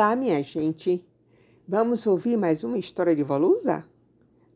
[0.00, 1.06] Olá, minha gente!
[1.68, 3.84] Vamos ouvir mais uma história de Volusa?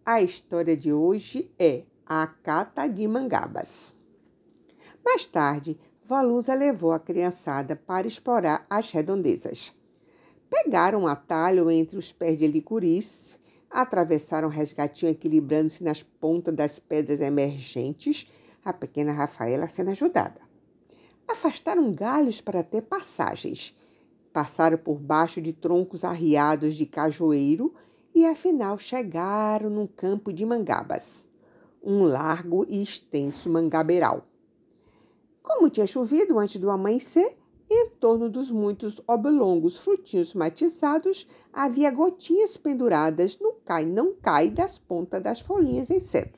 [0.03, 3.95] A história de hoje é A Cata de Mangabas.
[5.05, 9.75] Mais tarde, Volusa levou a criançada para explorar as redondezas.
[10.49, 13.39] Pegaram um atalho entre os pés de licuris,
[13.69, 18.27] atravessaram o resgatinho equilibrando-se nas pontas das pedras emergentes,
[18.65, 20.41] a pequena Rafaela sendo ajudada.
[21.29, 23.75] Afastaram galhos para ter passagens
[24.35, 27.73] passaram por baixo de troncos arriados de cajueiro
[28.13, 31.29] e afinal chegaram num campo de mangabas,
[31.81, 34.27] um largo e extenso mangabeiral.
[35.41, 37.39] Como tinha chovido antes do amanhecer,
[37.71, 45.23] em torno dos muitos oblongos frutinhos matizados havia gotinhas penduradas no cai-não cai das pontas
[45.23, 46.33] das folhinhas em seda.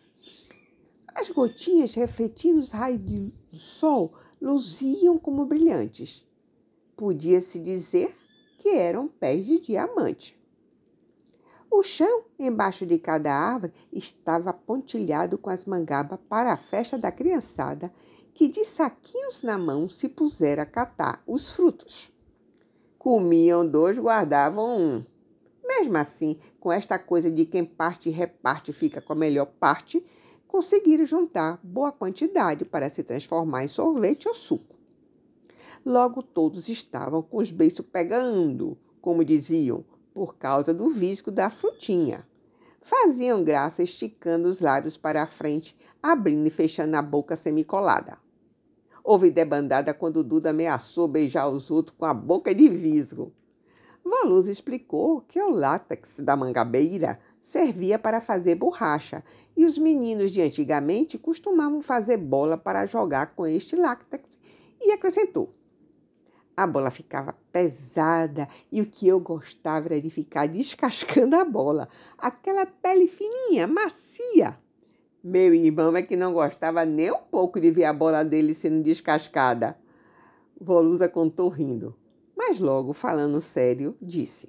[1.14, 6.26] As gotinhas, refletindo os raios do sol, luziam como brilhantes.
[6.96, 8.16] Podia-se dizer
[8.58, 10.36] que eram pés de diamante.
[11.70, 17.12] O chão, embaixo de cada árvore, estava pontilhado com as mangabas para a festa da
[17.12, 17.92] criançada,
[18.32, 22.12] que de saquinhos na mão se pusera a catar os frutos.
[22.98, 25.04] Comiam dois, guardavam um.
[25.66, 30.04] Mesmo assim, com esta coisa de quem parte e reparte fica com a melhor parte,
[30.46, 34.75] conseguiram juntar boa quantidade para se transformar em sorvete ou suco.
[35.88, 42.26] Logo todos estavam com os beiços pegando, como diziam, por causa do visco da frutinha.
[42.82, 48.18] Faziam graça esticando os lábios para a frente, abrindo e fechando a boca semicolada.
[49.04, 53.32] Houve debandada quando Duda ameaçou beijar os outros com a boca de visgo.
[54.04, 59.22] Valuz explicou que o látex da mangabeira servia para fazer borracha
[59.56, 64.36] e os meninos de antigamente costumavam fazer bola para jogar com este látex
[64.80, 65.54] e acrescentou:
[66.56, 71.88] a bola ficava pesada e o que eu gostava era de ficar descascando a bola,
[72.16, 74.58] aquela pele fininha, macia.
[75.22, 78.82] Meu irmão é que não gostava nem um pouco de ver a bola dele sendo
[78.82, 79.76] descascada.
[80.58, 81.94] Volusa contou rindo,
[82.34, 84.48] mas logo, falando sério, disse: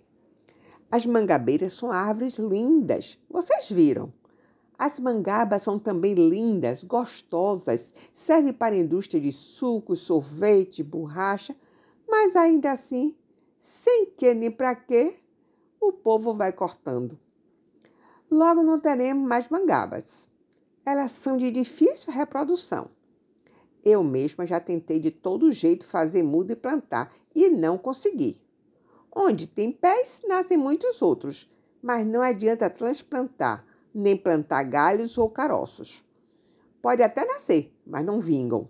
[0.89, 4.13] As mangabeiras são árvores lindas, vocês viram.
[4.79, 11.55] As mangabas são também lindas, gostosas, servem para a indústria de sucos, sorvete, borracha
[12.07, 13.15] mas ainda assim,
[13.59, 15.19] sem que nem para quê,
[15.79, 17.19] o povo vai cortando.
[18.29, 20.27] Logo não teremos mais mangabas.
[20.85, 22.89] Elas são de difícil reprodução.
[23.83, 28.41] Eu mesma já tentei de todo jeito fazer muda e plantar e não consegui.
[29.15, 31.49] Onde tem pés, nascem muitos outros,
[31.81, 36.03] mas não adianta transplantar, nem plantar galhos ou caroços.
[36.81, 38.69] Pode até nascer, mas não vingam.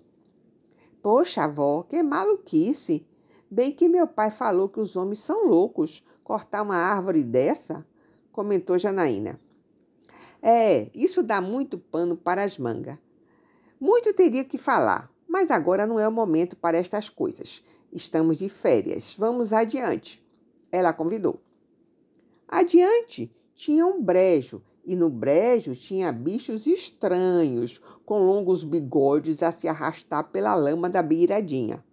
[1.01, 3.05] Poxa, avó, que maluquice!
[3.49, 6.03] Bem que meu pai falou que os homens são loucos.
[6.23, 7.85] Cortar uma árvore dessa?
[8.31, 9.39] Comentou Janaína.
[10.41, 12.97] É, isso dá muito pano para as mangas.
[13.79, 17.63] Muito teria que falar, mas agora não é o momento para estas coisas.
[17.91, 19.15] Estamos de férias.
[19.17, 20.25] Vamos adiante.
[20.71, 21.41] Ela convidou.
[22.47, 29.67] Adiante tinha um brejo, e no brejo tinha bichos estranhos, com longos bigodes a se
[29.67, 31.83] arrastar pela lama da beiradinha.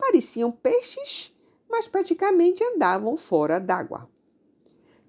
[0.00, 1.36] Pareciam peixes,
[1.68, 4.08] mas praticamente andavam fora d'água.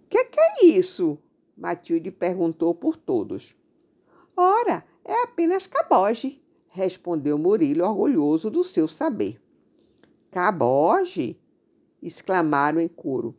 [0.09, 1.17] Que que é isso?
[1.55, 3.55] Matilde perguntou por todos.
[4.35, 9.41] Ora, é apenas caboge, respondeu Murilo, orgulhoso do seu saber.
[10.29, 11.39] Caboge?
[12.01, 13.35] exclamaram em coro.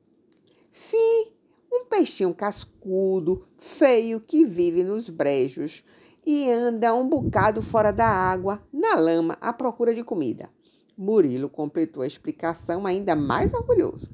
[0.71, 1.33] Sim,
[1.71, 5.85] um peixinho cascudo, feio, que vive nos brejos
[6.25, 10.49] e anda um bocado fora da água, na lama, à procura de comida.
[10.97, 14.11] Murilo completou a explicação ainda mais orgulhoso.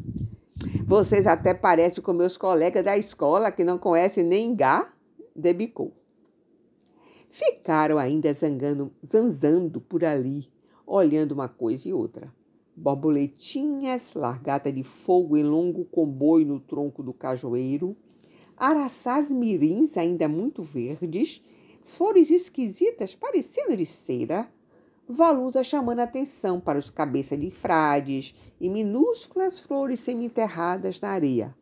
[0.86, 4.92] Vocês até parecem com meus colegas da escola que não conhecem nem Gá,
[5.34, 5.92] debicou.
[7.28, 10.48] Ficaram ainda zangando, zanzando por ali,
[10.86, 12.32] olhando uma coisa e outra.
[12.74, 17.96] Borboletinhas, largata de fogo em longo comboio no tronco do cajueiro,
[18.56, 21.42] araçás mirins ainda muito verdes,
[21.82, 24.48] flores esquisitas parecendo de cera,
[25.10, 31.56] Valusa chamando atenção para os cabeças de frades e minúsculas flores semi-enterradas na areia.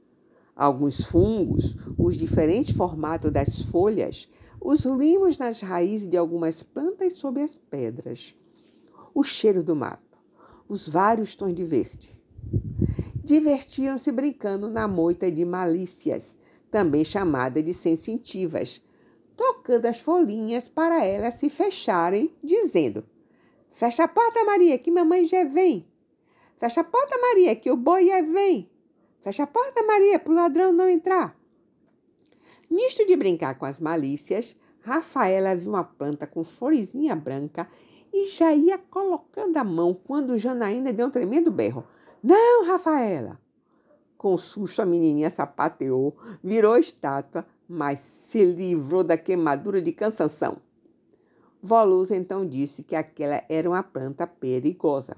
[0.56, 4.28] Alguns fungos, os diferentes formatos das folhas,
[4.60, 8.34] os limos nas raízes de algumas plantas sob as pedras.
[9.14, 10.18] O cheiro do mato,
[10.68, 12.18] os vários tons de verde.
[13.22, 16.36] Divertiam-se brincando na moita de malícias,
[16.68, 18.82] também chamada de sensitivas,
[19.36, 23.04] tocando as folhinhas para elas se fecharem, dizendo
[23.76, 25.86] Fecha a porta, Maria, que mamãe já vem.
[26.56, 28.70] Fecha a porta, Maria, que o boi já vem.
[29.20, 31.36] Fecha a porta, Maria, para o ladrão não entrar.
[32.70, 37.68] Nisto de brincar com as malícias, Rafaela viu uma planta com florezinha branca
[38.10, 41.84] e já ia colocando a mão quando Janaína deu um tremendo berro.
[42.22, 43.38] Não, Rafaela!
[44.16, 50.62] Com susto, a menininha sapateou, virou estátua, mas se livrou da queimadura de cansanção.
[51.62, 55.16] Voluz então disse que aquela era uma planta perigosa.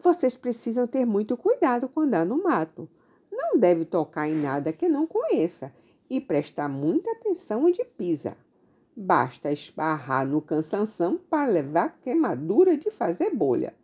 [0.00, 2.88] Vocês precisam ter muito cuidado quando andar no mato.
[3.30, 5.72] Não deve tocar em nada que não conheça
[6.08, 8.36] e prestar muita atenção onde pisa.
[8.96, 13.74] Basta esbarrar no cansanção para levar queimadura de fazer bolha.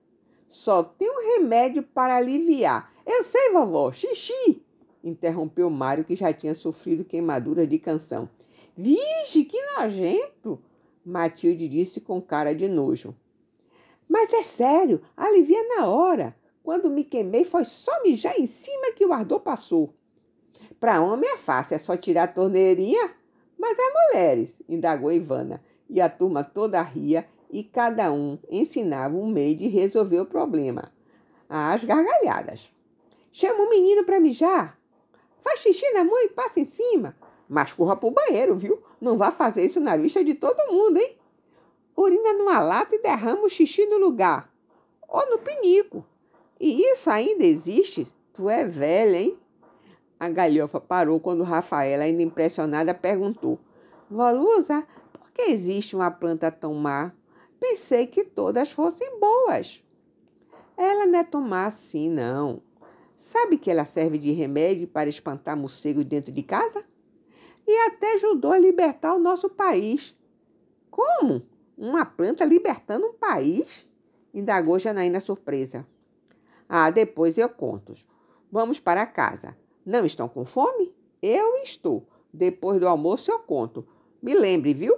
[0.48, 2.92] Só tem um remédio para aliviar.
[3.04, 4.62] Eu sei, vovó, xixi!
[5.02, 8.28] Interrompeu Mário, que já tinha sofrido queimadura de canção.
[8.76, 10.58] Vixe, que nojento!
[11.04, 13.14] Matilde disse com cara de nojo.
[14.08, 16.36] Mas é sério, alivia na hora.
[16.62, 19.92] Quando me queimei, foi só mijar em cima que o ardor passou.
[20.78, 23.14] Para homem é fácil, é só tirar a torneirinha.
[23.58, 25.62] Mas é mulheres, indagou Ivana.
[25.88, 30.92] E a turma toda ria e cada um ensinava um meio de resolver o problema.
[31.48, 32.72] As gargalhadas.
[33.30, 34.78] Chama o menino para mijar.
[35.40, 37.16] Faz xixi na mão e passa em cima.
[37.52, 38.82] Mas corra pro banheiro, viu?
[38.98, 41.18] Não vá fazer isso na vista de todo mundo, hein?
[41.94, 44.50] Urina numa lata e derrama o xixi no lugar.
[45.06, 46.02] Ou no pinico.
[46.58, 48.10] E isso ainda existe?
[48.32, 49.38] Tu é velha, hein?
[50.18, 53.58] A galhofa parou quando Rafaela, ainda impressionada, perguntou:
[54.10, 57.12] Volusa, por que existe uma planta tão má?
[57.60, 59.84] Pensei que todas fossem boas.
[60.74, 62.62] Ela não é má assim, não.
[63.14, 66.82] Sabe que ela serve de remédio para espantar morcego dentro de casa?
[67.66, 70.16] E até ajudou a libertar o nosso país.
[70.90, 71.42] Como?
[71.76, 73.86] Uma planta libertando um país?
[74.34, 75.86] Indagou Janaína surpresa.
[76.68, 77.92] Ah, depois eu conto.
[78.50, 79.56] Vamos para casa.
[79.84, 80.94] Não estão com fome?
[81.20, 82.06] Eu estou.
[82.32, 83.86] Depois do almoço eu conto.
[84.22, 84.96] Me lembre, viu?